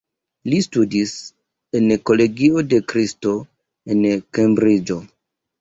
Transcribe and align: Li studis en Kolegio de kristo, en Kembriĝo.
Li 0.51 0.61
studis 0.65 1.11
en 1.79 1.93
Kolegio 2.11 2.63
de 2.73 2.81
kristo, 2.93 3.35
en 3.97 4.03
Kembriĝo. 4.39 4.99